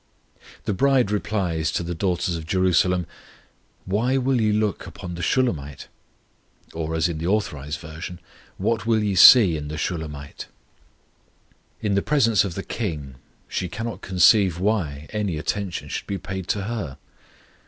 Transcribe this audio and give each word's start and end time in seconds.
The 0.65 0.73
bride 0.73 1.11
replies 1.11 1.71
to 1.73 1.83
the 1.83 1.93
daughters 1.93 2.35
of 2.35 2.47
Jerusalem: 2.47 3.05
Why 3.85 4.17
will 4.17 4.41
ye 4.41 4.51
look 4.51 4.87
upon 4.87 5.13
the 5.13 5.21
Shulammite? 5.21 5.89
or, 6.73 6.95
as 6.95 7.07
in 7.07 7.19
the 7.19 7.27
Authorized 7.27 7.79
Version, 7.79 8.19
What 8.57 8.87
will 8.87 9.03
ye 9.03 9.13
see 9.13 9.55
in 9.55 9.67
the 9.67 9.77
Shulamite? 9.77 10.47
In 11.81 11.93
the 11.93 12.01
presence 12.01 12.43
of 12.43 12.55
the 12.55 12.63
KING, 12.63 13.17
she 13.47 13.69
cannot 13.69 14.01
conceive 14.01 14.59
why 14.59 15.05
any 15.11 15.37
attention 15.37 15.87
should 15.87 16.07
be 16.07 16.17
paid 16.17 16.47
to 16.47 16.63
her. 16.63 16.97